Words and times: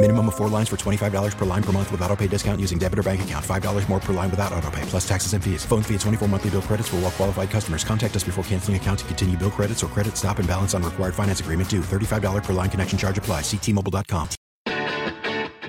Minimum 0.00 0.28
of 0.28 0.36
four 0.36 0.48
lines 0.48 0.68
for 0.68 0.76
$25 0.76 1.36
per 1.36 1.44
line 1.44 1.62
per 1.62 1.72
month 1.72 1.90
with 1.90 2.00
auto 2.02 2.14
pay 2.14 2.28
discount 2.28 2.60
using 2.60 2.78
debit 2.78 3.00
or 3.00 3.02
bank 3.02 3.22
account. 3.22 3.44
$5 3.44 3.88
more 3.88 3.98
per 3.98 4.12
line 4.12 4.30
without 4.30 4.52
auto 4.52 4.70
pay, 4.70 4.82
plus 4.82 5.06
taxes 5.06 5.32
and 5.32 5.42
fees. 5.42 5.64
Phone 5.64 5.82
fee 5.82 5.94
at 5.96 6.00
24 6.02 6.28
monthly 6.28 6.50
bill 6.50 6.62
credits 6.62 6.88
for 6.88 6.98
all 6.98 7.10
qualified 7.10 7.50
customers. 7.50 7.82
Contact 7.82 8.14
us 8.14 8.22
before 8.22 8.44
canceling 8.44 8.76
account 8.76 9.00
to 9.00 9.04
continue 9.06 9.36
bill 9.36 9.50
credits 9.50 9.82
or 9.82 9.88
credit 9.88 10.16
stop 10.16 10.38
and 10.38 10.46
balance 10.46 10.72
on 10.72 10.84
required 10.84 11.16
finance 11.16 11.40
agreement 11.40 11.68
due. 11.68 11.80
$35 11.80 12.44
per 12.44 12.52
line 12.52 12.70
connection 12.70 12.96
charge 12.96 13.18
apply. 13.18 13.40
Ctmobile.com. 13.40 14.28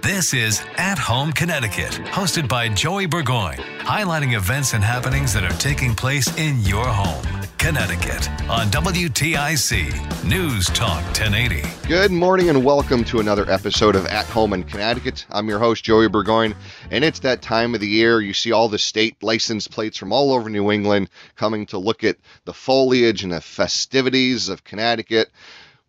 This 0.03 0.33
is 0.35 0.61
At 0.77 0.99
Home 0.99 1.33
Connecticut, 1.33 1.91
hosted 2.11 2.47
by 2.47 2.69
Joey 2.69 3.07
Burgoyne, 3.07 3.57
highlighting 3.79 4.37
events 4.37 4.73
and 4.73 4.83
happenings 4.83 5.33
that 5.33 5.43
are 5.43 5.57
taking 5.57 5.95
place 5.95 6.37
in 6.37 6.61
your 6.61 6.87
home. 6.87 7.38
Connecticut 7.59 8.29
on 8.49 8.67
WTIC 8.67 10.23
News 10.23 10.67
Talk 10.67 11.03
1080. 11.07 11.61
Good 11.89 12.09
morning 12.09 12.49
and 12.49 12.63
welcome 12.63 13.03
to 13.03 13.19
another 13.19 13.51
episode 13.51 13.97
of 13.97 14.05
At 14.05 14.25
Home 14.27 14.53
in 14.53 14.63
Connecticut. 14.63 15.25
I'm 15.29 15.49
your 15.49 15.59
host, 15.59 15.83
Joey 15.83 16.07
Burgoyne, 16.07 16.55
and 16.89 17.03
it's 17.03 17.19
that 17.19 17.41
time 17.41 17.75
of 17.75 17.81
the 17.81 17.87
year. 17.87 18.21
You 18.21 18.33
see 18.33 18.53
all 18.53 18.69
the 18.69 18.79
state 18.79 19.21
license 19.21 19.67
plates 19.67 19.97
from 19.97 20.13
all 20.13 20.31
over 20.31 20.49
New 20.49 20.71
England 20.71 21.09
coming 21.35 21.65
to 21.67 21.77
look 21.77 22.05
at 22.05 22.15
the 22.45 22.53
foliage 22.53 23.23
and 23.23 23.33
the 23.33 23.41
festivities 23.41 24.47
of 24.47 24.63
Connecticut. 24.63 25.29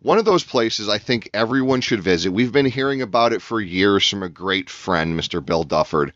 One 0.01 0.17
of 0.17 0.25
those 0.25 0.43
places 0.43 0.89
I 0.89 0.97
think 0.97 1.29
everyone 1.33 1.79
should 1.79 2.03
visit. 2.03 2.31
We've 2.31 2.51
been 2.51 2.65
hearing 2.65 3.01
about 3.01 3.31
it 3.31 3.41
for 3.41 3.61
years 3.61 4.07
from 4.07 4.23
a 4.23 4.29
great 4.29 4.69
friend, 4.69 5.17
Mr. 5.17 5.43
Bill 5.43 5.63
Dufford. 5.63 6.11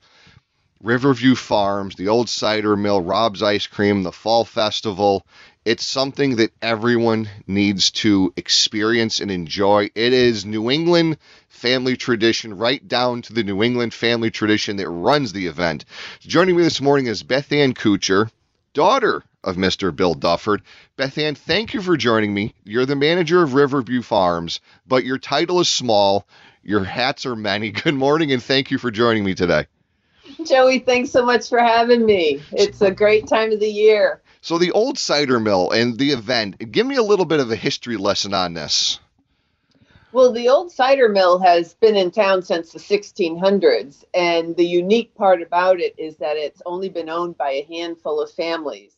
Riverview 0.86 1.34
Farms, 1.34 1.96
the 1.96 2.10
old 2.10 2.30
cider 2.30 2.76
mill, 2.76 3.02
Rob's 3.02 3.42
Ice 3.42 3.66
Cream, 3.66 4.04
the 4.04 4.12
Fall 4.12 4.46
Festival. 4.46 5.26
It's 5.66 5.84
something 5.84 6.36
that 6.36 6.54
everyone 6.62 7.28
needs 7.48 7.90
to 8.06 8.32
experience 8.38 9.20
and 9.20 9.32
enjoy. 9.32 9.90
It 9.96 10.14
is 10.14 10.46
New 10.46 10.70
England 10.70 11.18
family 11.50 11.98
tradition, 11.98 12.56
right 12.56 12.88
down 12.88 13.24
to 13.24 13.34
the 13.34 13.44
New 13.44 13.64
England 13.64 13.96
family 13.96 14.30
tradition 14.30 14.76
that 14.76 14.88
runs 14.88 15.34
the 15.34 15.48
event. 15.48 15.86
Joining 16.20 16.56
me 16.56 16.62
this 16.62 16.80
morning 16.80 17.08
is 17.08 17.24
Beth 17.24 17.52
Ann 17.52 17.74
Kuchar, 17.74 18.30
daughter 18.76 19.24
of 19.44 19.56
Mr. 19.56 19.94
Bill 19.96 20.14
Dufford. 20.14 20.62
Beth 20.98 21.18
Ann, 21.18 21.34
thank 21.34 21.74
you 21.74 21.82
for 21.82 21.98
joining 21.98 22.32
me. 22.32 22.54
You're 22.64 22.86
the 22.86 22.96
manager 22.96 23.42
of 23.42 23.56
Riverview 23.56 24.04
Farms, 24.04 24.60
but 24.86 25.04
your 25.04 25.18
title 25.18 25.60
is 25.60 25.68
small. 25.68 26.28
Your 26.62 26.84
hats 26.84 27.26
are 27.26 27.36
many. 27.36 27.72
Good 27.84 27.96
morning, 27.96 28.32
and 28.32 28.44
thank 28.44 28.70
you 28.70 28.78
for 28.78 28.92
joining 28.92 29.26
me 29.26 29.34
today. 29.34 29.66
Joey, 30.46 30.80
thanks 30.80 31.12
so 31.12 31.26
much 31.26 31.50
for 31.50 31.60
having 31.60 32.06
me. 32.06 32.42
It's 32.52 32.82
a 32.82 32.92
great 32.92 33.28
time 33.28 33.52
of 33.52 33.60
the 33.60 33.70
year. 33.70 34.22
So, 34.42 34.58
the 34.58 34.72
old 34.72 34.98
cider 34.98 35.40
mill 35.40 35.72
and 35.72 35.98
the 35.98 36.12
event, 36.12 36.72
give 36.72 36.86
me 36.86 36.96
a 36.96 37.04
little 37.04 37.26
bit 37.26 37.40
of 37.40 37.52
a 37.52 37.56
history 37.56 37.98
lesson 37.98 38.34
on 38.34 38.54
this. 38.54 39.00
Well, 40.12 40.32
the 40.32 40.50
old 40.50 40.72
cider 40.72 41.10
mill 41.10 41.40
has 41.40 41.74
been 41.74 41.96
in 41.96 42.12
town 42.12 42.42
since 42.44 42.72
the 42.72 42.80
1600s, 42.80 44.06
and 44.14 44.56
the 44.56 44.66
unique 44.66 45.14
part 45.16 45.42
about 45.42 45.82
it 45.82 45.96
is 45.98 46.16
that 46.18 46.38
it's 46.38 46.62
only 46.66 46.90
been 46.90 47.10
owned 47.10 47.38
by 47.38 47.52
a 47.52 47.66
handful 47.66 48.22
of 48.22 48.32
families. 48.32 48.96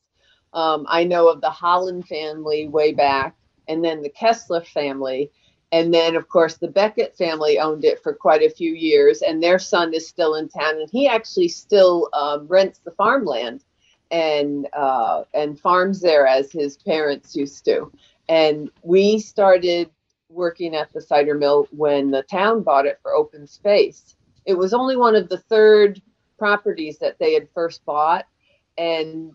Um, 0.54 0.86
I 0.88 1.06
know 1.06 1.30
of 1.30 1.42
the 1.42 1.50
Holland 1.50 2.08
family 2.08 2.68
way 2.68 2.94
back, 2.94 3.36
and 3.68 3.84
then 3.84 4.02
the 4.02 4.10
Kessler 4.10 4.62
family, 4.62 5.32
and 5.72 5.94
then, 5.94 6.16
of 6.16 6.30
course, 6.30 6.58
the 6.58 6.70
Beckett 6.70 7.18
family 7.18 7.60
owned 7.60 7.84
it 7.84 8.02
for 8.02 8.14
quite 8.14 8.42
a 8.42 8.50
few 8.50 8.74
years, 8.74 9.22
and 9.22 9.44
their 9.44 9.60
son 9.60 9.94
is 9.94 10.08
still 10.08 10.36
in 10.36 10.48
town, 10.48 10.80
and 10.80 10.90
he 10.90 11.08
actually 11.08 11.50
still 11.50 12.10
um, 12.14 12.48
rents 12.48 12.80
the 12.80 12.92
farmland 12.92 13.64
and 14.10 14.68
uh, 14.74 15.24
and 15.34 15.60
farms 15.60 16.00
there 16.00 16.26
as 16.26 16.52
his 16.52 16.78
parents 16.78 17.36
used 17.36 17.66
to. 17.66 17.92
And 18.30 18.70
we 18.82 19.20
started 19.20 19.90
working 20.30 20.76
at 20.76 20.92
the 20.94 21.02
cider 21.02 21.36
mill 21.36 21.68
when 21.72 22.12
the 22.12 22.24
town 22.24 22.64
bought 22.64 22.86
it 22.86 23.00
for 23.02 23.14
open 23.14 23.48
space. 23.48 24.16
It 24.46 24.58
was 24.58 24.74
only 24.74 24.96
one 24.96 25.16
of 25.16 25.28
the 25.28 25.38
third 25.38 26.02
properties 26.38 26.98
that 27.00 27.20
they 27.20 27.34
had 27.34 27.50
first 27.54 27.84
bought, 27.86 28.26
and 28.78 29.34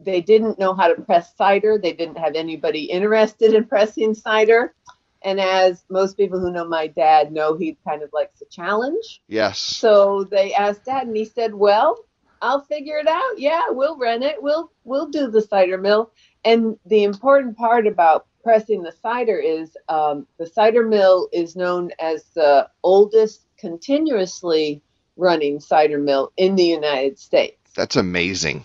they 0.00 0.22
didn't 0.22 0.58
know 0.58 0.74
how 0.74 0.88
to 0.88 1.02
press 1.02 1.36
cider. 1.36 1.78
They 1.78 1.92
didn't 1.92 2.18
have 2.18 2.34
anybody 2.34 2.84
interested 2.84 3.52
in 3.52 3.66
pressing 3.66 4.14
cider. 4.14 4.74
And 5.24 5.40
as 5.40 5.84
most 5.88 6.16
people 6.16 6.38
who 6.38 6.52
know 6.52 6.66
my 6.66 6.86
dad 6.86 7.32
know, 7.32 7.56
he 7.56 7.78
kind 7.88 8.02
of 8.02 8.10
likes 8.12 8.42
a 8.42 8.46
challenge. 8.46 9.22
Yes. 9.26 9.58
So 9.58 10.24
they 10.30 10.52
asked 10.52 10.84
dad, 10.84 11.06
and 11.06 11.16
he 11.16 11.24
said, 11.24 11.54
"Well, 11.54 12.04
I'll 12.42 12.62
figure 12.62 12.98
it 12.98 13.08
out. 13.08 13.38
Yeah, 13.38 13.62
we'll 13.70 13.96
rent 13.96 14.22
it. 14.22 14.42
We'll 14.42 14.70
we'll 14.84 15.08
do 15.08 15.30
the 15.30 15.42
cider 15.42 15.78
mill." 15.78 16.12
And 16.44 16.78
the 16.84 17.04
important 17.04 17.56
part 17.56 17.86
about 17.86 18.26
pressing 18.42 18.82
the 18.82 18.92
cider 18.92 19.38
is 19.38 19.76
um, 19.88 20.26
the 20.38 20.46
cider 20.46 20.86
mill 20.86 21.28
is 21.32 21.56
known 21.56 21.90
as 21.98 22.24
the 22.34 22.68
oldest 22.82 23.46
continuously 23.58 24.82
running 25.16 25.58
cider 25.58 25.98
mill 25.98 26.32
in 26.36 26.54
the 26.54 26.64
United 26.64 27.18
States. 27.18 27.72
That's 27.74 27.96
amazing. 27.96 28.64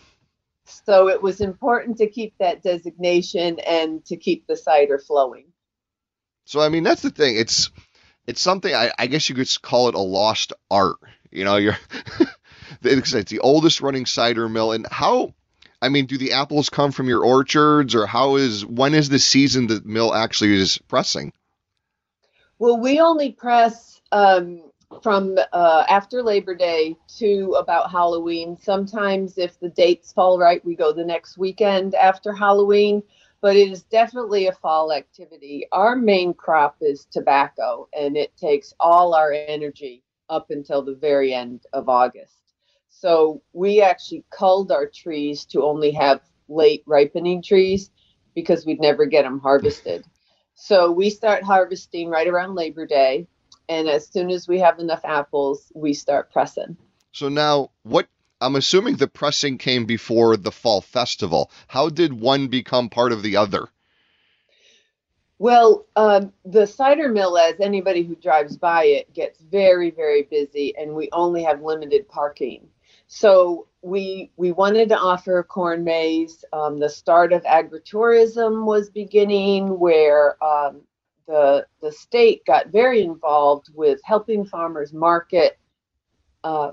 So 0.65 1.07
it 1.07 1.21
was 1.21 1.41
important 1.41 1.97
to 1.97 2.07
keep 2.07 2.33
that 2.39 2.61
designation 2.61 3.59
and 3.59 4.05
to 4.05 4.17
keep 4.17 4.45
the 4.45 4.57
cider 4.57 4.99
flowing. 4.99 5.45
So 6.49 6.61
I 6.61 6.69
mean, 6.69 6.81
that's 6.81 7.03
the 7.03 7.11
thing. 7.11 7.37
It's 7.37 7.69
it's 8.25 8.41
something 8.41 8.73
I, 8.73 8.91
I 8.97 9.05
guess 9.05 9.29
you 9.29 9.35
could 9.35 9.47
call 9.61 9.87
it 9.87 9.93
a 9.93 9.99
lost 9.99 10.51
art. 10.71 10.95
You 11.29 11.43
know, 11.43 11.57
you're 11.57 11.77
it's, 12.81 13.29
the 13.29 13.39
oldest 13.39 13.81
running 13.81 14.07
cider 14.07 14.49
mill, 14.49 14.71
and 14.71 14.87
how. 14.89 15.35
I 15.79 15.89
mean, 15.89 16.07
do 16.07 16.17
the 16.17 16.33
apples 16.33 16.69
come 16.69 16.91
from 16.91 17.07
your 17.07 17.23
orchards, 17.23 17.93
or 17.93 18.07
how 18.07 18.37
is 18.37 18.65
when 18.65 18.95
is 18.95 19.09
the 19.09 19.19
season 19.19 19.67
the 19.67 19.79
mill 19.85 20.11
actually 20.11 20.55
is 20.55 20.79
pressing? 20.87 21.33
Well, 22.57 22.79
we 22.79 22.99
only 22.99 23.31
press 23.31 24.01
um, 24.11 24.63
from 25.03 25.37
uh, 25.53 25.85
after 25.87 26.23
Labor 26.23 26.55
Day 26.55 26.97
to 27.19 27.57
about 27.59 27.91
Halloween. 27.91 28.57
Sometimes, 28.59 29.37
if 29.37 29.59
the 29.59 29.69
dates 29.69 30.11
fall 30.11 30.39
right, 30.39 30.65
we 30.65 30.75
go 30.75 30.93
the 30.93 31.05
next 31.05 31.37
weekend 31.37 31.93
after 31.93 32.33
Halloween. 32.33 33.03
But 33.41 33.55
it 33.55 33.71
is 33.71 33.83
definitely 33.83 34.47
a 34.47 34.51
fall 34.51 34.91
activity. 34.91 35.65
Our 35.71 35.95
main 35.95 36.33
crop 36.33 36.77
is 36.81 37.05
tobacco, 37.05 37.87
and 37.97 38.17
it 38.17 38.35
takes 38.35 38.73
all 38.79 39.13
our 39.13 39.31
energy 39.31 40.03
up 40.29 40.51
until 40.51 40.81
the 40.81 40.95
very 40.95 41.33
end 41.33 41.65
of 41.73 41.87
August. 41.89 42.53
So 42.89 43.41
we 43.53 43.81
actually 43.81 44.25
culled 44.29 44.71
our 44.71 44.87
trees 44.87 45.45
to 45.45 45.63
only 45.63 45.91
have 45.91 46.21
late 46.49 46.83
ripening 46.85 47.41
trees 47.41 47.91
because 48.35 48.65
we'd 48.65 48.81
never 48.81 49.05
get 49.05 49.23
them 49.23 49.39
harvested. 49.39 50.05
So 50.55 50.91
we 50.91 51.09
start 51.09 51.43
harvesting 51.43 52.09
right 52.09 52.27
around 52.27 52.55
Labor 52.55 52.85
Day 52.85 53.27
and 53.69 53.87
as 53.87 54.07
soon 54.07 54.31
as 54.31 54.47
we 54.47 54.59
have 54.59 54.79
enough 54.79 55.05
apples, 55.05 55.71
we 55.75 55.93
start 55.93 56.31
pressing. 56.31 56.75
So 57.13 57.29
now, 57.29 57.69
what 57.83 58.07
I'm 58.41 58.55
assuming 58.55 58.95
the 58.95 59.07
pressing 59.07 59.57
came 59.57 59.85
before 59.85 60.37
the 60.37 60.51
fall 60.51 60.81
festival. 60.81 61.51
How 61.67 61.89
did 61.89 62.13
one 62.13 62.47
become 62.47 62.89
part 62.89 63.11
of 63.11 63.21
the 63.21 63.37
other? 63.37 63.67
Well, 65.37 65.85
um, 65.95 66.33
the 66.43 66.65
cider 66.65 67.09
mill, 67.09 67.37
as 67.37 67.59
anybody 67.59 68.03
who 68.03 68.15
drives 68.15 68.57
by 68.57 68.85
it, 68.85 69.13
gets 69.13 69.39
very, 69.39 69.89
very 69.89 70.23
busy, 70.23 70.75
and 70.77 70.93
we 70.93 71.09
only 71.13 71.43
have 71.43 71.61
limited 71.61 72.09
parking. 72.09 72.67
So 73.07 73.67
we 73.81 74.31
we 74.35 74.51
wanted 74.51 74.89
to 74.89 74.97
offer 74.97 75.39
a 75.39 75.43
corn 75.43 75.83
maze. 75.83 76.43
Um, 76.51 76.77
the 76.77 76.89
start 76.89 77.31
of 77.31 77.43
agritourism 77.43 78.65
was 78.65 78.89
beginning, 78.89 79.79
where 79.79 80.41
um, 80.43 80.81
the 81.25 81.65
the 81.81 81.91
state 81.91 82.45
got 82.45 82.67
very 82.67 83.01
involved 83.01 83.69
with 83.73 84.01
helping 84.03 84.45
farmers 84.45 84.91
market 84.91 85.57
uh, 86.43 86.71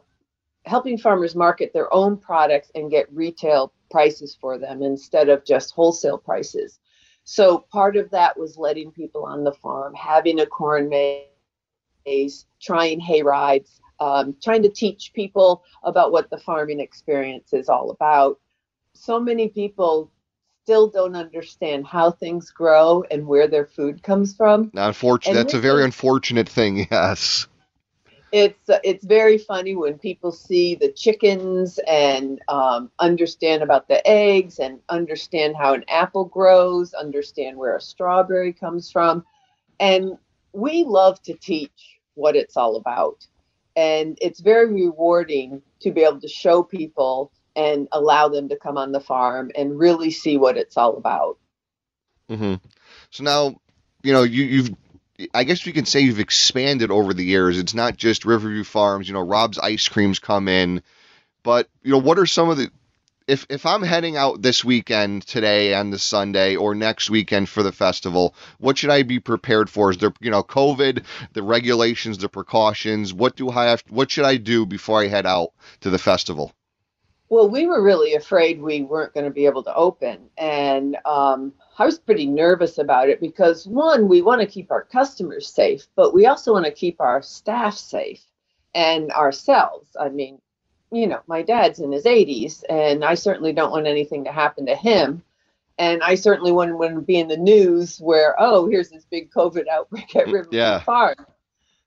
helping 0.67 0.99
farmers 0.99 1.35
market 1.35 1.73
their 1.73 1.93
own 1.95 2.17
products 2.17 2.71
and 2.75 2.91
get 2.91 3.13
retail 3.13 3.73
prices 3.91 4.37
for 4.41 4.59
them 4.59 4.83
instead 4.83 5.29
of 5.29 5.45
just 5.45 5.73
wholesale 5.73 6.19
prices. 6.19 6.79
So 7.25 7.59
part 7.59 7.97
of 7.97 8.11
that 8.11 8.39
was 8.39 8.57
letting 8.57 8.91
people 8.91 9.25
on 9.25 9.45
the 9.45 9.53
farm, 9.53 9.95
having 9.95 10.41
a 10.41 10.47
corn 10.47 10.89
maze, 10.89 12.47
trying 12.61 13.01
hay 13.01 13.23
rides, 13.23 13.81
um, 14.01 14.37
trying 14.43 14.63
to 14.63 14.69
teach 14.69 15.13
people 15.15 15.65
about 15.83 16.13
what 16.13 16.31
the 16.31 16.39
farming 16.39 16.81
experience 16.81 17.53
is 17.53 17.69
all 17.69 17.91
about. 17.91 18.39
So 18.95 19.21
many 19.21 19.49
people 19.49 20.11
still 20.65 20.89
don't 20.89 21.15
understand 21.15 21.87
how 21.87 22.11
things 22.11 22.51
grow 22.51 23.05
and 23.11 23.27
where 23.27 23.47
their 23.47 23.67
food 23.67 24.03
comes 24.03 24.35
from. 24.35 24.73
Unfortunately, 24.75 25.41
that's 25.41 25.55
a 25.55 25.61
very 25.61 25.85
unfortunate 25.85 26.49
thing. 26.49 26.89
Yes. 26.91 27.47
It's 28.37 28.69
uh, 28.69 28.81
it's 28.85 29.05
very 29.05 29.39
funny 29.39 29.75
when 29.75 29.99
people 29.99 30.31
see 30.31 30.75
the 30.75 30.93
chickens 30.93 31.81
and 31.87 32.41
um, 32.49 32.91
understand 32.99 33.63
about 33.63 33.89
the 33.89 34.07
eggs 34.07 34.59
and 34.59 34.81
understand 34.91 35.57
how 35.57 35.73
an 35.73 35.85
apple 35.89 36.27
grows, 36.27 36.93
understand 36.93 37.57
where 37.57 37.77
a 37.77 37.81
strawberry 37.81 38.53
comes 38.53 38.91
from, 38.93 39.25
and 39.81 40.19
we 40.53 40.85
love 40.85 41.23
to 41.23 41.35
teach 41.35 41.99
what 42.15 42.37
it's 42.37 42.57
all 42.57 42.77
about 42.77 43.27
and 43.77 44.17
it's 44.23 44.41
very 44.41 44.73
rewarding 44.73 45.63
to 45.81 45.93
be 45.93 46.03
able 46.03 46.21
to 46.21 46.29
show 46.29 46.63
people 46.63 47.31
and 47.55 47.87
allow 47.93 48.29
them 48.29 48.49
to 48.49 48.57
come 48.57 48.79
on 48.79 48.91
the 48.91 49.01
farm 49.01 49.51
and 49.55 49.79
really 49.79 50.11
see 50.11 50.37
what 50.37 50.57
it's 50.57 50.77
all 50.77 50.97
about. 50.97 51.39
Mm-hmm. 52.31 52.55
So 53.11 53.25
now, 53.25 53.61
you 54.03 54.13
know, 54.13 54.23
you, 54.23 54.45
you've 54.45 54.71
I 55.33 55.45
guess 55.45 55.65
we 55.65 55.73
can 55.73 55.87
say 55.87 56.01
you've 56.01 56.21
expanded 56.21 56.91
over 56.91 57.15
the 57.15 57.25
years. 57.25 57.59
It's 57.59 57.75
not 57.75 57.97
just 57.97 58.25
Riverview 58.25 58.65
Farms. 58.65 59.09
You 59.09 59.15
know, 59.15 59.21
Rob's 59.21 59.59
ice 59.59 59.89
creams 59.89 60.19
come 60.19 60.49
in, 60.49 60.83
but 61.43 61.69
you 61.83 61.93
know, 61.93 61.99
what 61.99 62.19
are 62.19 62.27
some 62.27 62.51
of 62.51 62.59
the 62.59 62.71
if 63.27 63.47
if 63.49 63.67
I'm 63.67 63.83
heading 63.83 64.17
out 64.17 64.43
this 64.43 64.65
weekend 64.65 65.27
today 65.27 65.75
and 65.75 65.93
the 65.93 65.99
Sunday 65.99 66.57
or 66.57 66.75
next 66.75 67.11
weekend 67.11 67.49
for 67.49 67.63
the 67.63 67.73
festival, 67.73 68.35
what 68.59 68.79
should 68.79 68.91
I 68.91 69.03
be 69.03 69.19
prepared 69.19 69.69
for? 69.69 69.91
Is 69.91 69.99
there 69.99 70.13
you 70.21 70.31
know 70.31 70.43
COVID, 70.43 71.05
the 71.33 71.43
regulations, 71.43 72.19
the 72.19 72.29
precautions? 72.29 73.13
What 73.13 73.37
do 73.37 73.51
I 73.51 73.67
have? 73.67 73.83
What 73.89 74.11
should 74.11 74.25
I 74.25 74.37
do 74.37 74.67
before 74.67 75.03
I 75.03 75.09
head 75.09 75.27
out 75.27 75.53
to 75.81 75.91
the 75.91 75.99
festival? 75.99 76.53
Well, 77.29 77.49
we 77.49 77.67
were 77.67 77.83
really 77.83 78.15
afraid 78.15 78.61
we 78.61 78.83
weren't 78.83 79.13
going 79.13 79.25
to 79.25 79.33
be 79.33 79.47
able 79.47 79.65
to 79.65 79.75
open, 79.75 80.31
and 80.39 80.97
um, 81.05 81.53
I 81.77 81.85
was 81.85 81.99
pretty 81.99 82.27
nervous 82.27 82.79
about 82.79 83.09
it 83.09 83.21
because 83.21 83.67
one, 83.67 84.09
we 84.09 84.23
want 84.23 84.41
to 84.41 84.47
keep 84.47 84.71
our 84.71 84.85
customers 84.85 85.49
safe, 85.49 85.89
but 85.97 86.15
we 86.15 86.27
also 86.27 86.53
want 86.53 86.67
to 86.67 86.71
keep 86.71 87.01
our 87.01 87.23
staff 87.23 87.75
safe 87.75 88.23
and 88.75 89.11
ourselves. 89.11 89.97
I 89.99 90.09
mean, 90.11 90.41
you 90.93 91.07
know, 91.07 91.21
my 91.27 91.43
dad's 91.43 91.81
in 91.81 91.91
his 91.91 92.05
80s, 92.05 92.63
and 92.69 93.05
I 93.05 93.15
certainly 93.15 93.53
don't 93.53 93.73
want 93.73 93.87
anything 93.87 94.25
to 94.25 94.33
happen 94.33 94.67
to 94.67 94.77
him. 94.77 95.23
And 95.79 96.03
I 96.03 96.15
certainly 96.15 96.53
wouldn't 96.53 96.79
want 96.79 96.95
to 96.95 97.01
be 97.03 97.19
in 97.19 97.29
the 97.29 97.37
news 97.37 97.99
where, 97.99 98.35
oh, 98.39 98.69
here's 98.69 98.89
this 98.91 99.05
big 99.05 99.31
COVID 99.31 99.69
outbreak 99.69 100.15
at 100.17 100.27
Riverview 100.27 100.59
yeah. 100.59 100.81
Farm. 100.81 101.17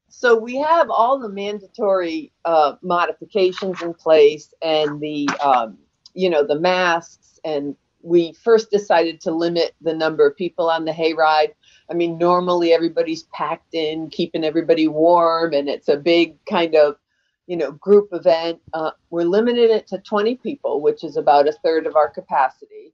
So 0.10 0.36
we 0.38 0.58
have 0.58 0.90
all 0.90 1.20
the 1.20 1.30
mandatory 1.30 2.32
uh, 2.46 2.76
modifications 2.82 3.82
in 3.82 3.94
place, 3.94 4.54
and 4.62 5.00
the, 5.00 5.30
um, 5.44 5.78
you 6.14 6.30
know, 6.30 6.46
the 6.46 6.60
masks. 6.60 7.40
And 7.44 7.76
we 8.02 8.34
first 8.34 8.72
decided 8.72 9.22
to 9.22 9.32
limit 9.32 9.76
the 9.82 9.94
number 9.94 10.28
of 10.28 10.36
people 10.36 10.70
on 10.70 10.86
the 10.86 10.92
hayride. 10.92 11.54
I 11.90 11.94
mean, 11.94 12.18
normally 12.18 12.74
everybody's 12.74 13.24
packed 13.34 13.74
in, 13.74 14.10
keeping 14.10 14.44
everybody 14.44 14.88
warm, 14.88 15.54
and 15.54 15.70
it's 15.70 15.90
a 15.90 15.98
big 15.98 16.44
kind 16.46 16.76
of 16.76 16.96
you 17.50 17.58
know, 17.58 17.72
group 17.72 18.10
event. 18.12 18.60
Uh, 18.74 18.92
we're 19.10 19.24
limited 19.24 19.72
it 19.72 19.88
to 19.88 19.98
20 19.98 20.36
people, 20.36 20.82
which 20.82 21.04
is 21.04 21.18
about 21.18 21.48
a 21.48 21.52
third 21.52 21.88
of 21.88 21.96
our 21.96 22.08
capacity. 22.08 22.94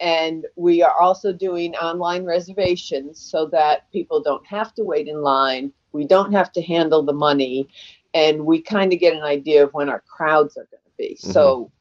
And 0.00 0.46
we 0.56 0.82
are 0.82 0.94
also 1.00 1.32
doing 1.32 1.74
online 1.76 2.24
reservations 2.24 3.20
so 3.20 3.46
that 3.46 3.90
people 3.92 4.22
don't 4.22 4.46
have 4.46 4.74
to 4.74 4.84
wait 4.84 5.08
in 5.08 5.22
line. 5.22 5.72
We 5.92 6.06
don't 6.06 6.32
have 6.32 6.52
to 6.52 6.62
handle 6.62 7.02
the 7.02 7.12
money. 7.12 7.68
And 8.14 8.46
we 8.46 8.60
kind 8.60 8.92
of 8.92 9.00
get 9.00 9.14
an 9.14 9.22
idea 9.22 9.64
of 9.64 9.74
when 9.74 9.88
our 9.88 10.02
crowds 10.06 10.56
are 10.56 10.68
going 10.70 10.82
to 10.84 10.96
be. 10.96 11.16
Mm-hmm. 11.16 11.32
So 11.32 11.72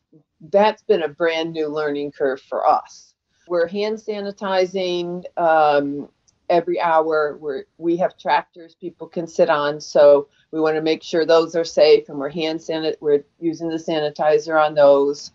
that's 0.49 0.81
been 0.83 1.03
a 1.03 1.07
brand 1.07 1.53
new 1.53 1.67
learning 1.67 2.11
curve 2.11 2.41
for 2.41 2.67
us. 2.67 3.13
We're 3.47 3.67
hand 3.67 3.97
sanitizing 3.97 5.23
um, 5.37 6.09
every 6.49 6.79
hour. 6.81 7.37
We're, 7.39 7.63
we 7.77 7.97
have 7.97 8.17
tractors 8.17 8.75
people 8.75 9.07
can 9.07 9.27
sit 9.27 9.49
on. 9.49 9.79
So 9.79 10.27
we 10.51 10.59
want 10.59 10.75
to 10.75 10.81
make 10.81 11.03
sure 11.03 11.25
those 11.25 11.55
are 11.55 11.63
safe, 11.63 12.09
and 12.09 12.17
we're 12.17 12.29
hand 12.29 12.59
sanit. 12.59 12.95
We're 12.99 13.23
using 13.39 13.69
the 13.69 13.77
sanitizer 13.77 14.61
on 14.61 14.75
those. 14.75 15.31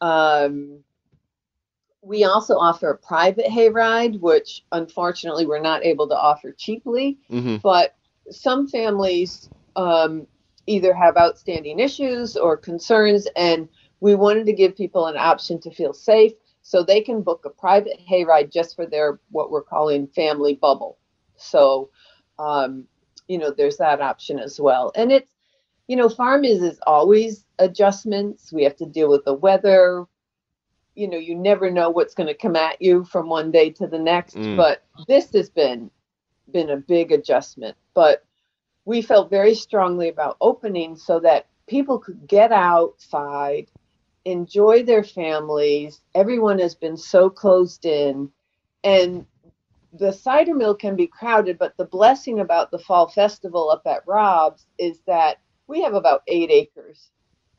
Um, 0.00 0.80
we 2.02 2.24
also 2.24 2.54
offer 2.54 2.90
a 2.90 2.96
private 2.96 3.46
hayride, 3.46 4.20
which 4.20 4.64
unfortunately 4.72 5.46
we're 5.46 5.60
not 5.60 5.84
able 5.84 6.08
to 6.08 6.16
offer 6.16 6.52
cheaply. 6.52 7.18
Mm-hmm. 7.30 7.56
But 7.56 7.94
some 8.30 8.68
families 8.68 9.50
um, 9.76 10.26
either 10.66 10.94
have 10.94 11.16
outstanding 11.16 11.78
issues 11.80 12.36
or 12.36 12.56
concerns, 12.56 13.28
and 13.36 13.68
we 14.00 14.14
wanted 14.14 14.46
to 14.46 14.52
give 14.52 14.76
people 14.76 15.06
an 15.06 15.16
option 15.16 15.60
to 15.60 15.70
feel 15.70 15.92
safe 15.92 16.32
so 16.62 16.82
they 16.82 17.00
can 17.00 17.22
book 17.22 17.42
a 17.44 17.50
private 17.50 18.00
hayride 18.08 18.50
just 18.50 18.76
for 18.76 18.86
their 18.86 19.20
what 19.30 19.50
we're 19.50 19.62
calling 19.62 20.06
family 20.08 20.54
bubble. 20.54 20.98
So 21.36 21.90
um, 22.38 22.86
you 23.30 23.38
know 23.38 23.52
there's 23.52 23.76
that 23.76 24.00
option 24.00 24.40
as 24.40 24.60
well 24.60 24.90
and 24.96 25.12
it's 25.12 25.32
you 25.86 25.94
know 25.96 26.08
farm 26.08 26.44
is 26.44 26.60
is 26.62 26.80
always 26.84 27.46
adjustments 27.60 28.52
we 28.52 28.64
have 28.64 28.76
to 28.76 28.86
deal 28.86 29.08
with 29.08 29.24
the 29.24 29.32
weather 29.32 30.04
you 31.00 31.08
know 31.08 31.18
you 31.18 31.34
never 31.34 31.70
know 31.70 31.90
what's 31.90 32.14
going 32.14 32.26
to 32.26 32.34
come 32.34 32.56
at 32.56 32.80
you 32.80 33.04
from 33.04 33.28
one 33.28 33.50
day 33.50 33.70
to 33.70 33.86
the 33.86 33.98
next 33.98 34.36
mm. 34.36 34.56
but 34.56 34.84
this 35.08 35.32
has 35.32 35.48
been 35.48 35.90
been 36.52 36.70
a 36.70 36.76
big 36.76 37.12
adjustment. 37.12 37.76
But 37.94 38.24
we 38.84 39.02
felt 39.02 39.30
very 39.30 39.54
strongly 39.54 40.08
about 40.08 40.36
opening 40.40 40.96
so 40.96 41.20
that 41.20 41.46
people 41.66 41.98
could 41.98 42.26
get 42.26 42.52
outside 42.52 43.66
enjoy 44.26 44.82
their 44.82 45.02
families. 45.02 46.00
Everyone 46.14 46.58
has 46.58 46.74
been 46.74 46.96
so 46.96 47.30
closed 47.30 47.86
in. 47.86 48.30
And 48.84 49.24
the 49.94 50.12
cider 50.12 50.54
mill 50.54 50.74
can 50.74 50.94
be 50.94 51.06
crowded, 51.06 51.58
but 51.58 51.76
the 51.78 51.86
blessing 51.86 52.40
about 52.40 52.70
the 52.70 52.78
fall 52.78 53.08
festival 53.08 53.70
up 53.70 53.82
at 53.86 54.06
Rob's 54.06 54.66
is 54.78 55.00
that 55.06 55.38
we 55.68 55.82
have 55.82 55.94
about 55.94 56.22
eight 56.26 56.50
acres 56.50 57.10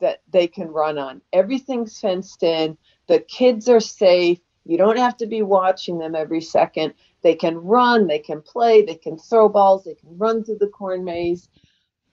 that 0.02 0.20
they 0.30 0.46
can 0.46 0.68
run 0.68 0.98
on. 0.98 1.22
Everything's 1.32 1.98
fenced 1.98 2.42
in. 2.42 2.76
The 3.06 3.20
kids 3.20 3.68
are 3.68 3.80
safe. 3.80 4.38
You 4.64 4.76
don't 4.76 4.98
have 4.98 5.16
to 5.18 5.26
be 5.26 5.42
watching 5.42 5.98
them 5.98 6.14
every 6.14 6.40
second. 6.40 6.94
They 7.22 7.34
can 7.34 7.56
run, 7.56 8.08
they 8.08 8.18
can 8.18 8.42
play, 8.42 8.82
they 8.82 8.96
can 8.96 9.16
throw 9.16 9.48
balls, 9.48 9.84
they 9.84 9.94
can 9.94 10.18
run 10.18 10.44
through 10.44 10.58
the 10.58 10.68
corn 10.68 11.04
maze. 11.04 11.48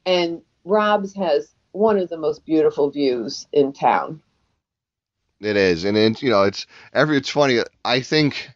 And 0.06 0.42
Rob's 0.66 1.16
has 1.16 1.54
one 1.72 1.98
of 1.98 2.10
the 2.10 2.18
most 2.18 2.46
beautiful 2.46 2.90
views 2.90 3.48
in 3.52 3.74
town. 3.74 4.22
It 5.42 5.56
is, 5.56 5.86
and 5.86 5.98
it's 5.98 6.22
you 6.22 6.30
know 6.30 6.44
it's 6.44 6.68
every 6.94 7.18
it's 7.18 7.30
funny. 7.30 7.62
I 7.86 8.02
think 8.02 8.52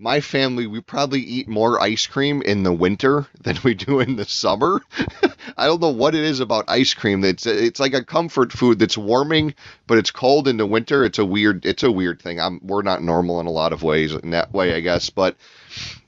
my 0.00 0.20
family 0.20 0.66
we 0.66 0.80
probably 0.80 1.20
eat 1.20 1.46
more 1.46 1.80
ice 1.80 2.06
cream 2.06 2.40
in 2.42 2.62
the 2.62 2.72
winter 2.72 3.26
than 3.40 3.58
we 3.62 3.74
do 3.74 4.00
in 4.00 4.16
the 4.16 4.24
summer. 4.24 4.80
I 5.56 5.66
don't 5.66 5.80
know 5.80 5.90
what 5.90 6.14
it 6.14 6.24
is 6.24 6.40
about 6.40 6.64
ice 6.68 6.94
cream. 6.94 7.22
It's 7.22 7.46
it's 7.46 7.78
like 7.78 7.92
a 7.92 8.04
comfort 8.04 8.50
food 8.50 8.78
that's 8.78 8.96
warming, 8.96 9.54
but 9.86 9.98
it's 9.98 10.10
cold 10.10 10.48
in 10.48 10.56
the 10.56 10.66
winter. 10.66 11.04
It's 11.04 11.18
a 11.18 11.24
weird 11.24 11.66
it's 11.66 11.82
a 11.82 11.92
weird 11.92 12.20
thing. 12.22 12.40
I'm 12.40 12.60
we're 12.62 12.82
not 12.82 13.02
normal 13.02 13.40
in 13.40 13.46
a 13.46 13.50
lot 13.50 13.72
of 13.72 13.82
ways 13.82 14.14
in 14.14 14.30
that 14.30 14.52
way, 14.54 14.74
I 14.74 14.80
guess. 14.80 15.10
But 15.10 15.36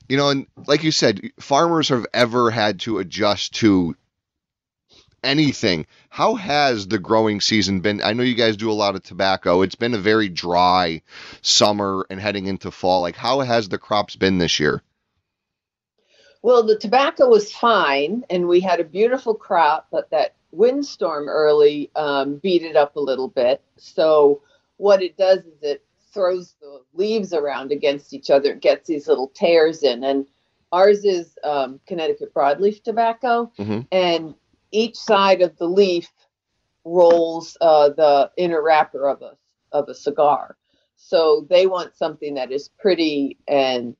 you 0.08 0.16
know, 0.16 0.30
and 0.30 0.46
like 0.66 0.82
you 0.84 0.90
said, 0.90 1.30
farmers 1.38 1.90
have 1.90 2.06
ever 2.14 2.50
had 2.50 2.80
to 2.80 2.98
adjust 2.98 3.54
to 3.56 3.94
anything. 5.22 5.86
How 6.08 6.34
has 6.34 6.88
the 6.88 6.98
growing 6.98 7.40
season 7.40 7.80
been? 7.80 8.02
I 8.02 8.12
know 8.12 8.22
you 8.22 8.34
guys 8.34 8.56
do 8.56 8.70
a 8.70 8.74
lot 8.74 8.94
of 8.94 9.02
tobacco. 9.02 9.62
It's 9.62 9.74
been 9.74 9.94
a 9.94 9.98
very 9.98 10.28
dry 10.28 11.02
summer 11.42 12.06
and 12.10 12.20
heading 12.20 12.46
into 12.46 12.70
fall. 12.70 13.02
Like, 13.02 13.16
how 13.16 13.40
has 13.40 13.68
the 13.68 13.78
crops 13.78 14.16
been 14.16 14.38
this 14.38 14.60
year? 14.60 14.82
Well, 16.42 16.64
the 16.64 16.76
tobacco 16.76 17.28
was 17.28 17.52
fine, 17.52 18.24
and 18.28 18.48
we 18.48 18.60
had 18.60 18.80
a 18.80 18.84
beautiful 18.84 19.34
crop, 19.34 19.86
but 19.92 20.10
that 20.10 20.34
windstorm 20.50 21.28
early 21.28 21.90
um, 21.94 22.36
beat 22.36 22.62
it 22.62 22.74
up 22.74 22.96
a 22.96 23.00
little 23.00 23.28
bit. 23.28 23.62
So, 23.76 24.42
what 24.76 25.02
it 25.02 25.16
does 25.16 25.38
is 25.38 25.62
it 25.62 25.84
throws 26.12 26.54
the 26.60 26.82
leaves 26.94 27.32
around 27.32 27.70
against 27.70 28.12
each 28.12 28.28
other, 28.28 28.52
it 28.52 28.60
gets 28.60 28.88
these 28.88 29.06
little 29.06 29.28
tears 29.28 29.84
in, 29.84 30.02
and 30.02 30.26
ours 30.72 31.04
is 31.04 31.38
um, 31.44 31.80
Connecticut 31.86 32.34
broadleaf 32.34 32.82
tobacco, 32.82 33.52
mm-hmm. 33.58 33.80
and 33.92 34.34
each 34.72 34.96
side 34.96 35.42
of 35.42 35.56
the 35.58 35.66
leaf 35.66 36.10
rolls 36.84 37.56
uh, 37.60 37.90
the 37.90 38.30
inner 38.36 38.62
wrapper 38.62 39.08
of 39.08 39.22
a 39.22 39.36
of 39.72 39.88
a 39.88 39.94
cigar. 39.94 40.56
So 40.96 41.46
they 41.48 41.66
want 41.66 41.96
something 41.96 42.34
that 42.34 42.52
is 42.52 42.70
pretty 42.78 43.38
and 43.48 43.96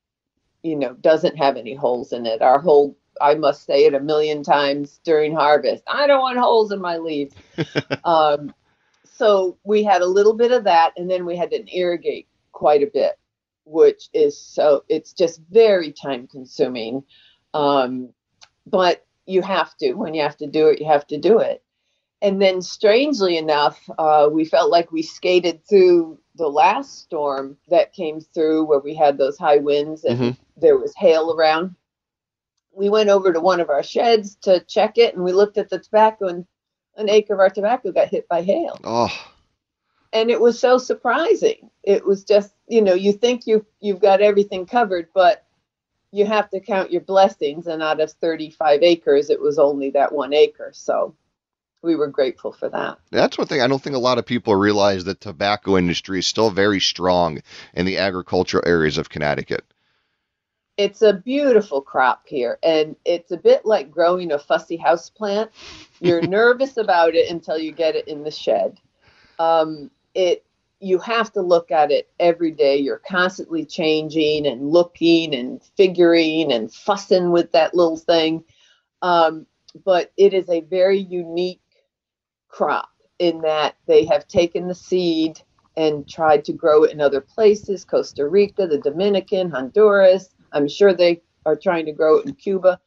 you 0.62 0.76
know 0.76 0.94
doesn't 0.94 1.36
have 1.36 1.56
any 1.56 1.74
holes 1.74 2.12
in 2.12 2.26
it. 2.26 2.42
Our 2.42 2.60
whole 2.60 2.96
I 3.20 3.34
must 3.34 3.66
say 3.66 3.84
it 3.84 3.94
a 3.94 4.00
million 4.00 4.42
times 4.42 5.00
during 5.04 5.34
harvest. 5.34 5.82
I 5.86 6.06
don't 6.06 6.20
want 6.20 6.38
holes 6.38 6.72
in 6.72 6.80
my 6.80 6.96
leaves. 6.96 7.34
um, 8.04 8.52
so 9.04 9.58
we 9.64 9.82
had 9.82 10.02
a 10.02 10.06
little 10.06 10.34
bit 10.34 10.50
of 10.52 10.64
that, 10.64 10.92
and 10.96 11.10
then 11.10 11.24
we 11.24 11.36
had 11.36 11.50
to 11.50 11.76
irrigate 11.76 12.26
quite 12.52 12.82
a 12.82 12.90
bit, 12.92 13.18
which 13.64 14.08
is 14.12 14.40
so 14.40 14.84
it's 14.88 15.12
just 15.12 15.40
very 15.50 15.92
time 15.92 16.26
consuming. 16.26 17.04
Um, 17.54 18.10
but 18.66 19.06
you 19.26 19.42
have 19.42 19.76
to 19.78 19.94
when 19.94 20.14
you 20.14 20.22
have 20.22 20.36
to 20.38 20.46
do 20.46 20.68
it, 20.68 20.80
you 20.80 20.86
have 20.86 21.06
to 21.08 21.18
do 21.18 21.38
it. 21.38 21.62
And 22.20 22.40
then, 22.40 22.62
strangely 22.62 23.36
enough, 23.36 23.82
uh, 23.98 24.28
we 24.30 24.44
felt 24.44 24.70
like 24.70 24.92
we 24.92 25.02
skated 25.02 25.66
through 25.68 26.20
the 26.36 26.48
last 26.48 27.00
storm 27.00 27.56
that 27.68 27.92
came 27.92 28.20
through 28.20 28.64
where 28.64 28.78
we 28.78 28.94
had 28.94 29.18
those 29.18 29.36
high 29.36 29.58
winds 29.58 30.04
and 30.04 30.18
mm-hmm. 30.18 30.42
there 30.56 30.78
was 30.78 30.94
hail 30.96 31.34
around. 31.36 31.74
We 32.74 32.88
went 32.88 33.10
over 33.10 33.32
to 33.32 33.40
one 33.40 33.60
of 33.60 33.70
our 33.70 33.82
sheds 33.82 34.36
to 34.42 34.60
check 34.60 34.98
it, 34.98 35.14
and 35.14 35.24
we 35.24 35.32
looked 35.32 35.58
at 35.58 35.68
the 35.68 35.80
tobacco, 35.80 36.28
and 36.28 36.46
an 36.96 37.10
acre 37.10 37.34
of 37.34 37.40
our 37.40 37.50
tobacco 37.50 37.90
got 37.90 38.08
hit 38.08 38.28
by 38.28 38.42
hail. 38.42 38.78
Oh. 38.84 39.10
And 40.12 40.30
it 40.30 40.40
was 40.40 40.60
so 40.60 40.78
surprising. 40.78 41.70
It 41.82 42.06
was 42.06 42.22
just, 42.22 42.54
you 42.68 42.82
know, 42.82 42.94
you 42.94 43.12
think 43.12 43.46
you 43.46 43.66
you've 43.80 44.00
got 44.00 44.20
everything 44.20 44.66
covered, 44.66 45.08
but 45.12 45.44
you 46.12 46.26
have 46.26 46.50
to 46.50 46.60
count 46.60 46.92
your 46.92 47.00
blessings. 47.00 47.66
And 47.66 47.82
out 47.82 48.00
of 48.00 48.12
35 48.12 48.82
acres, 48.82 49.30
it 49.30 49.40
was 49.40 49.58
only 49.58 49.90
that 49.90 50.12
one 50.12 50.32
acre. 50.32 50.70
So 50.72 51.16
we 51.82 51.96
were 51.96 52.08
grateful 52.08 52.52
for 52.52 52.68
that. 52.68 52.98
That's 53.10 53.36
one 53.36 53.46
thing 53.48 53.60
I 53.60 53.66
don't 53.66 53.82
think 53.82 53.96
a 53.96 54.00
lot 54.00 54.18
of 54.18 54.26
people 54.26 54.54
realize 54.54 55.04
the 55.04 55.14
tobacco 55.14 55.76
industry 55.76 56.20
is 56.20 56.26
still 56.26 56.50
very 56.50 56.80
strong 56.80 57.42
in 57.74 57.86
the 57.86 57.98
agricultural 57.98 58.62
areas 58.66 58.98
of 58.98 59.08
Connecticut. 59.08 59.64
It's 60.78 61.02
a 61.02 61.12
beautiful 61.12 61.82
crop 61.82 62.26
here, 62.26 62.58
and 62.62 62.96
it's 63.04 63.30
a 63.30 63.36
bit 63.36 63.66
like 63.66 63.90
growing 63.90 64.32
a 64.32 64.38
fussy 64.38 64.76
house 64.76 65.10
plant. 65.10 65.50
You're 66.00 66.22
nervous 66.26 66.76
about 66.76 67.14
it 67.14 67.30
until 67.30 67.58
you 67.58 67.72
get 67.72 67.94
it 67.94 68.08
in 68.08 68.22
the 68.22 68.30
shed. 68.30 68.78
Um, 69.38 69.90
it 70.14 70.44
you 70.82 70.98
have 70.98 71.32
to 71.32 71.40
look 71.40 71.70
at 71.70 71.92
it 71.92 72.10
every 72.18 72.50
day. 72.50 72.76
You're 72.76 73.00
constantly 73.08 73.64
changing 73.64 74.46
and 74.46 74.68
looking 74.68 75.32
and 75.32 75.62
figuring 75.76 76.52
and 76.52 76.74
fussing 76.74 77.30
with 77.30 77.52
that 77.52 77.72
little 77.72 77.96
thing. 77.96 78.42
Um, 79.00 79.46
but 79.84 80.12
it 80.16 80.34
is 80.34 80.50
a 80.50 80.62
very 80.62 80.98
unique 80.98 81.60
crop 82.48 82.90
in 83.20 83.40
that 83.42 83.76
they 83.86 84.04
have 84.06 84.26
taken 84.26 84.66
the 84.66 84.74
seed 84.74 85.40
and 85.76 86.08
tried 86.08 86.44
to 86.46 86.52
grow 86.52 86.82
it 86.82 86.90
in 86.90 87.00
other 87.00 87.20
places 87.20 87.84
Costa 87.84 88.28
Rica, 88.28 88.66
the 88.66 88.78
Dominican, 88.78 89.50
Honduras. 89.50 90.30
I'm 90.52 90.68
sure 90.68 90.92
they 90.92 91.22
are 91.46 91.56
trying 91.56 91.86
to 91.86 91.92
grow 91.92 92.18
it 92.18 92.26
in 92.26 92.34
Cuba. 92.34 92.80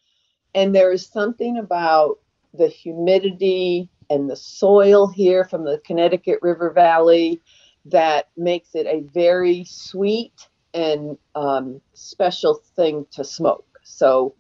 And 0.53 0.75
there 0.75 0.91
is 0.91 1.07
something 1.07 1.57
about 1.57 2.19
the 2.53 2.67
humidity 2.67 3.89
and 4.09 4.29
the 4.29 4.35
soil 4.35 5.07
here 5.07 5.45
from 5.45 5.63
the 5.63 5.81
Connecticut 5.85 6.39
River 6.41 6.71
Valley 6.71 7.41
that 7.85 8.29
makes 8.35 8.75
it 8.75 8.85
a 8.87 9.01
very 9.13 9.63
sweet 9.65 10.47
and 10.73 11.17
um, 11.35 11.81
special 11.93 12.61
thing 12.75 13.05
to 13.11 13.23
smoke. 13.23 13.65
So 13.83 14.35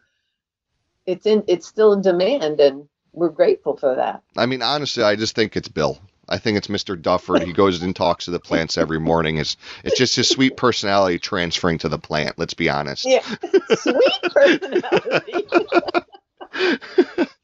it's 1.05 1.25
in 1.25 1.43
it's 1.47 1.67
still 1.67 1.93
in 1.93 2.01
demand, 2.01 2.59
and 2.59 2.87
we're 3.13 3.29
grateful 3.29 3.77
for 3.77 3.95
that. 3.95 4.23
I 4.35 4.45
mean, 4.45 4.61
honestly, 4.61 5.03
I 5.03 5.15
just 5.15 5.35
think 5.35 5.55
it's 5.55 5.67
Bill. 5.67 5.99
I 6.27 6.39
think 6.39 6.57
it's 6.57 6.67
Mr. 6.67 6.99
Dufford. 6.99 7.43
He 7.43 7.53
goes 7.53 7.83
and 7.83 7.95
talks 7.95 8.25
to 8.25 8.31
the 8.31 8.39
plants 8.39 8.77
every 8.77 8.99
morning. 8.99 9.37
It's 9.37 9.57
it's 9.83 9.97
just 9.97 10.15
his 10.15 10.27
sweet 10.27 10.57
personality 10.57 11.19
transferring 11.19 11.77
to 11.79 11.89
the 11.89 11.99
plant. 11.99 12.37
Let's 12.37 12.55
be 12.55 12.69
honest. 12.69 13.05
Yeah, 13.05 13.21
sweet 13.75 14.21
personality. 14.23 15.45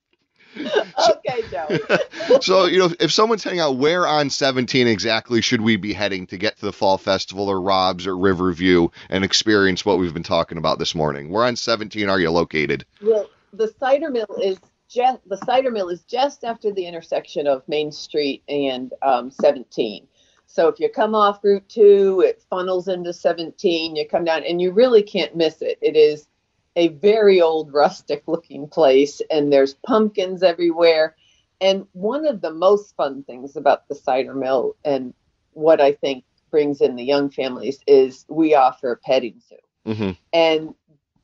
okay, 1.10 1.44
Joe. 1.50 1.68
so, 2.42 2.66
you 2.66 2.80
know, 2.80 2.90
if 3.00 3.12
someone's 3.12 3.44
heading 3.44 3.60
out, 3.60 3.78
where 3.78 4.08
on 4.08 4.30
17 4.30 4.88
exactly 4.88 5.42
should 5.42 5.62
we 5.62 5.76
be 5.76 5.94
heading 5.94 6.28
to 6.28 6.38
get 6.38 6.58
to 6.58 6.66
the 6.66 6.74
Fall 6.74 6.98
Festival 6.98 7.50
or 7.50 7.62
Rob's 7.62 8.08
or 8.08 8.18
Riverview 8.18 8.90
and 9.10 9.24
experience 9.24 9.86
what 9.86 10.00
we've 10.00 10.14
been 10.14 10.24
talking 10.24 10.58
about 10.58 10.80
this 10.80 10.96
morning? 10.96 11.30
Where 11.30 11.46
on 11.46 11.56
17 11.56 12.10
are 12.10 12.20
you 12.20 12.32
located? 12.32 12.86
Well, 13.02 13.30
the 13.54 13.74
cider 13.80 14.10
mill 14.10 14.38
is 14.42 14.60
just 14.90 15.20
the 15.28 15.38
cider 15.38 15.72
mill 15.72 15.90
is 15.90 16.02
just 16.04 16.44
after 16.44 16.72
the 16.72 16.86
intersection 16.86 17.48
of 17.48 17.68
Main 17.68 17.92
Street 17.92 18.44
and 18.50 18.92
um, 19.02 19.32
17. 19.32 20.08
So 20.52 20.68
if 20.68 20.82
you 20.82 20.90
come 20.90 21.16
off 21.16 21.42
Route 21.44 21.68
2, 21.70 22.24
it 22.28 22.44
funnels 22.50 22.90
into 22.90 23.14
17. 23.14 23.96
You 23.96 24.06
come 24.06 24.26
down, 24.26 24.44
and 24.44 24.62
you 24.62 24.72
really 24.72 25.02
can't 25.02 25.34
miss 25.34 25.62
it. 25.62 25.78
It 25.82 25.96
is 25.96 26.28
a 26.76 26.90
very 26.90 27.42
old 27.42 27.74
rustic 27.74 28.24
looking 28.28 28.68
place 28.68 29.22
and 29.30 29.52
there's 29.52 29.74
pumpkins 29.74 30.44
everywhere. 30.44 31.16
And 31.60 31.86
one 31.92 32.26
of 32.26 32.42
the 32.42 32.54
most 32.54 32.96
fun 32.96 33.24
things 33.24 33.56
about 33.56 33.88
the 33.88 33.96
cider 33.96 34.34
mill 34.34 34.76
and 34.84 35.14
what 35.54 35.82
i 35.82 35.92
think 35.92 36.24
brings 36.50 36.82
in 36.82 36.96
the 36.96 37.04
young 37.04 37.30
families 37.30 37.80
is 37.88 38.26
we 38.30 38.56
offer 38.56 38.92
a 38.92 38.98
petting 38.98 39.42
zoo. 39.48 39.56
Mm-hmm. 39.86 40.12
and 40.32 40.76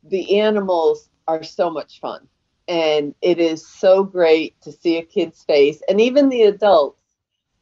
the 0.04 0.40
animals 0.40 1.10
are 1.28 1.44
so 1.44 1.70
much 1.70 2.00
fun. 2.00 2.28
And 2.68 3.14
it 3.22 3.38
is 3.40 3.68
so 3.68 4.04
great 4.04 4.60
to 4.62 4.72
see 4.72 4.98
a 4.98 5.04
kid's 5.04 5.44
face 5.44 5.82
and 5.88 6.02
even 6.02 6.30
the 6.30 6.44
adults 6.44 7.02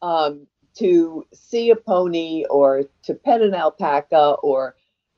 um, 0.01 0.47
to 0.75 1.25
see 1.33 1.69
a 1.69 1.75
pony 1.75 2.45
or 2.49 2.83
to 3.03 3.13
pet 3.13 3.41
an 3.41 3.53
alpaca 3.53 4.35
or 4.41 4.75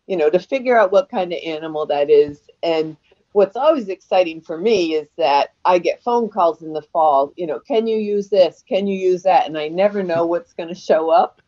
you 0.08 0.18
know, 0.18 0.30
to 0.30 0.40
figure 0.40 0.78
out 0.78 0.92
what 0.92 1.10
kind 1.10 1.32
of 1.32 1.40
animal 1.46 1.86
that 1.86 2.10
is. 2.10 2.50
And 2.64 2.98
what's 3.34 3.56
always 3.56 3.90
exciting 3.90 4.42
for 4.42 4.58
me 4.58 4.96
is 4.96 5.08
that 5.18 5.54
I 5.66 5.80
get 5.80 6.02
phone 6.02 6.30
calls 6.30 6.64
in 6.64 6.74
the 6.74 6.82
fall, 6.82 7.34
you 7.36 7.46
know, 7.46 7.60
can 7.60 7.86
you 7.86 7.98
use 7.98 8.30
this? 8.30 8.64
Can 8.68 8.88
you 8.88 8.98
use 8.98 9.24
that? 9.24 9.46
And 9.46 9.58
I 9.58 9.68
never 9.68 10.02
know 10.02 10.26
what's 10.28 10.54
going 10.54 10.70
to 10.70 10.76
show 10.76 11.10
up. 11.10 11.42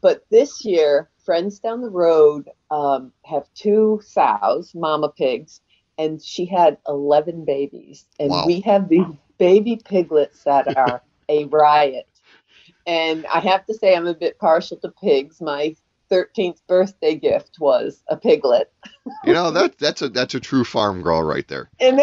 But 0.00 0.24
this 0.30 0.64
year, 0.64 1.10
friends 1.24 1.58
down 1.58 1.82
the 1.82 1.90
road 1.90 2.48
um, 2.70 3.12
have 3.24 3.52
two 3.54 4.00
sows, 4.04 4.72
mama 4.74 5.08
pigs, 5.10 5.60
and 5.98 6.22
she 6.22 6.46
had 6.46 6.78
11 6.86 7.44
babies. 7.44 8.06
And 8.20 8.30
wow. 8.30 8.46
we 8.46 8.60
have 8.60 8.88
these 8.88 9.06
baby 9.38 9.80
piglets 9.84 10.44
that 10.44 10.76
are 10.76 11.02
a 11.28 11.44
riot. 11.46 12.06
And 12.86 13.26
I 13.26 13.40
have 13.40 13.66
to 13.66 13.74
say, 13.74 13.94
I'm 13.94 14.06
a 14.06 14.14
bit 14.14 14.38
partial 14.38 14.78
to 14.78 14.88
pigs. 14.88 15.40
My 15.40 15.74
13th 16.10 16.60
birthday 16.66 17.14
gift 17.14 17.56
was 17.60 18.02
a 18.08 18.16
piglet. 18.16 18.72
you 19.24 19.32
know 19.32 19.50
that 19.50 19.78
that's 19.78 20.02
a 20.02 20.08
that's 20.08 20.34
a 20.34 20.40
true 20.40 20.64
farm 20.64 21.02
girl 21.02 21.22
right 21.22 21.46
there. 21.48 21.70
And 21.80 22.00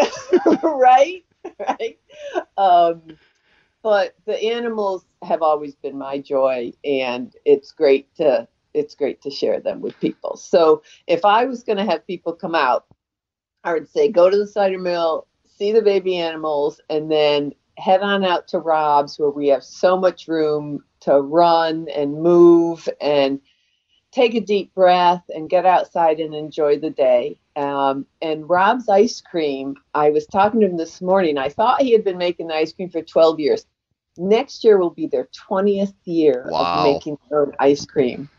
right, 0.62 1.24
right. 1.58 1.98
Um, 2.56 3.02
but 3.82 4.14
the 4.26 4.42
animals 4.42 5.04
have 5.22 5.42
always 5.42 5.74
been 5.76 5.96
my 5.96 6.18
joy, 6.18 6.72
and 6.84 7.34
it's 7.44 7.72
great 7.72 8.14
to 8.16 8.48
it's 8.74 8.94
great 8.94 9.22
to 9.22 9.30
share 9.30 9.60
them 9.60 9.80
with 9.80 9.98
people. 10.00 10.36
So 10.36 10.82
if 11.06 11.24
I 11.24 11.46
was 11.46 11.62
going 11.62 11.78
to 11.78 11.84
have 11.84 12.06
people 12.06 12.34
come 12.34 12.54
out, 12.54 12.86
I 13.64 13.72
would 13.72 13.88
say 13.88 14.10
go 14.10 14.28
to 14.28 14.36
the 14.36 14.46
cider 14.46 14.78
mill, 14.78 15.26
see 15.46 15.72
the 15.72 15.82
baby 15.82 16.18
animals, 16.18 16.80
and 16.90 17.10
then 17.10 17.52
head 17.78 18.02
on 18.02 18.24
out 18.24 18.48
to 18.48 18.58
Rob's 18.58 19.18
where 19.18 19.30
we 19.30 19.48
have 19.48 19.64
so 19.64 19.96
much 19.96 20.28
room 20.28 20.84
to 21.00 21.20
run 21.20 21.86
and 21.94 22.22
move 22.22 22.88
and 23.00 23.40
take 24.16 24.34
a 24.34 24.40
deep 24.40 24.74
breath 24.74 25.22
and 25.28 25.50
get 25.50 25.66
outside 25.66 26.20
and 26.20 26.34
enjoy 26.34 26.78
the 26.78 26.88
day. 26.88 27.38
Um, 27.54 28.06
and 28.22 28.48
Rob's 28.48 28.88
ice 28.88 29.20
cream, 29.20 29.76
I 29.94 30.08
was 30.08 30.26
talking 30.26 30.60
to 30.60 30.66
him 30.66 30.78
this 30.78 31.02
morning. 31.02 31.36
I 31.36 31.50
thought 31.50 31.82
he 31.82 31.92
had 31.92 32.02
been 32.02 32.16
making 32.16 32.48
the 32.48 32.54
ice 32.54 32.72
cream 32.72 32.88
for 32.88 33.02
12 33.02 33.40
years. 33.40 33.66
Next 34.16 34.64
year 34.64 34.78
will 34.78 34.90
be 34.90 35.06
their 35.06 35.28
20th 35.50 35.92
year 36.04 36.46
wow. 36.48 36.78
of 36.78 36.94
making 36.94 37.18
their 37.28 37.42
own 37.42 37.52
ice 37.58 37.84
cream. 37.84 38.30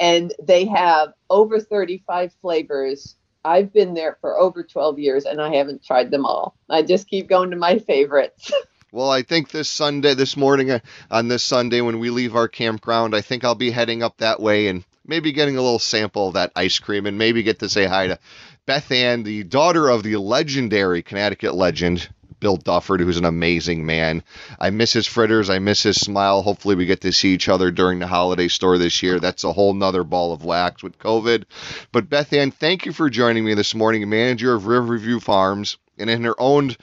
And 0.00 0.34
they 0.42 0.64
have 0.64 1.12
over 1.30 1.60
35 1.60 2.32
flavors. 2.42 3.14
I've 3.44 3.72
been 3.72 3.94
there 3.94 4.18
for 4.20 4.36
over 4.36 4.64
12 4.64 4.98
years 4.98 5.24
and 5.24 5.40
I 5.40 5.54
haven't 5.54 5.84
tried 5.84 6.10
them 6.10 6.26
all. 6.26 6.56
I 6.68 6.82
just 6.82 7.08
keep 7.08 7.28
going 7.28 7.50
to 7.50 7.56
my 7.56 7.78
favorites. 7.78 8.52
Well, 8.94 9.10
I 9.10 9.22
think 9.22 9.50
this 9.50 9.70
Sunday, 9.70 10.12
this 10.12 10.36
morning, 10.36 10.70
uh, 10.70 10.80
on 11.10 11.28
this 11.28 11.42
Sunday 11.42 11.80
when 11.80 11.98
we 11.98 12.10
leave 12.10 12.36
our 12.36 12.46
campground, 12.46 13.16
I 13.16 13.22
think 13.22 13.42
I'll 13.42 13.54
be 13.54 13.70
heading 13.70 14.02
up 14.02 14.18
that 14.18 14.38
way 14.38 14.66
and 14.66 14.84
maybe 15.06 15.32
getting 15.32 15.56
a 15.56 15.62
little 15.62 15.78
sample 15.78 16.28
of 16.28 16.34
that 16.34 16.52
ice 16.56 16.78
cream 16.78 17.06
and 17.06 17.18
maybe 17.18 17.42
get 17.42 17.60
to 17.60 17.68
say 17.68 17.84
hi 17.86 18.08
to 18.08 18.18
Beth 18.66 18.90
Ann, 18.92 19.22
the 19.24 19.42
daughter 19.42 19.88
of 19.88 20.02
the 20.02 20.16
legendary 20.16 21.02
Connecticut 21.02 21.54
legend, 21.54 22.08
Bill 22.38 22.56
Dufford, 22.56 23.00
who's 23.00 23.16
an 23.16 23.24
amazing 23.24 23.86
man. 23.86 24.22
I 24.58 24.70
miss 24.70 24.92
his 24.92 25.06
fritters. 25.06 25.48
I 25.48 25.60
miss 25.60 25.82
his 25.82 25.96
smile. 25.96 26.42
Hopefully, 26.42 26.74
we 26.74 26.86
get 26.86 27.00
to 27.02 27.12
see 27.12 27.32
each 27.34 27.48
other 27.48 27.70
during 27.70 28.00
the 28.00 28.06
holiday 28.06 28.48
store 28.48 28.78
this 28.78 29.02
year. 29.02 29.20
That's 29.20 29.44
a 29.44 29.52
whole 29.52 29.74
nother 29.74 30.04
ball 30.04 30.32
of 30.32 30.44
wax 30.44 30.82
with 30.82 30.98
COVID. 30.98 31.44
But 31.92 32.08
Beth 32.08 32.32
Ann, 32.32 32.50
thank 32.50 32.84
you 32.84 32.92
for 32.92 33.08
joining 33.10 33.44
me 33.44 33.54
this 33.54 33.74
morning, 33.74 34.08
manager 34.08 34.54
of 34.54 34.66
Riverview 34.66 35.20
Farms. 35.20 35.76
And 35.98 36.10
in 36.10 36.24
her 36.24 36.34
own 36.40 36.74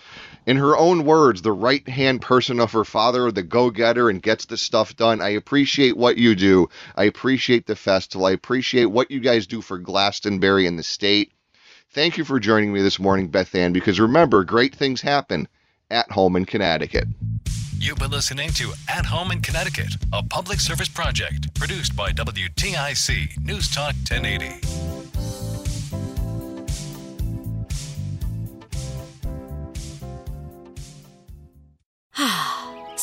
in 0.50 0.58
her 0.58 0.76
own 0.76 1.06
words, 1.06 1.44
the 1.44 1.52
right 1.52 1.88
hand 1.88 2.24
person 2.24 2.60
of 2.60 2.72
her 2.72 2.84
father, 2.84 3.32
the 3.32 3.44
go 3.44 3.70
getter, 3.70 4.10
and 4.10 4.20
gets 4.20 4.46
the 4.46 4.58
stuff 4.58 4.96
done. 4.96 5.22
I 5.22 5.30
appreciate 5.30 5.96
what 5.96 6.18
you 6.18 6.34
do. 6.34 6.70
I 6.96 7.04
appreciate 7.04 7.68
the 7.68 7.76
festival. 7.76 8.26
I 8.26 8.32
appreciate 8.32 8.86
what 8.86 9.12
you 9.12 9.20
guys 9.20 9.46
do 9.46 9.62
for 9.62 9.78
Glastonbury 9.78 10.66
and 10.66 10.80
the 10.80 10.82
state. 10.82 11.32
Thank 11.92 12.18
you 12.18 12.26
for 12.26 12.40
joining 12.40 12.74
me 12.74 12.82
this 12.82 12.98
morning, 12.98 13.28
Beth 13.28 13.54
Ann, 13.54 13.74
because 13.74 14.00
remember, 14.00 14.44
great 14.44 14.74
things 14.74 15.02
happen 15.02 15.48
at 15.92 16.10
home 16.10 16.36
in 16.36 16.46
Connecticut. 16.46 17.08
You've 17.78 18.00
been 18.00 18.10
listening 18.10 18.50
to 18.54 18.74
At 18.90 19.06
Home 19.06 19.32
in 19.32 19.42
Connecticut, 19.42 19.94
a 20.12 20.24
public 20.24 20.60
service 20.60 20.90
project 20.90 21.54
produced 21.54 21.96
by 21.96 22.12
WTIC 22.12 23.38
News 23.46 23.70
Talk 23.70 23.94
1080. 24.10 24.99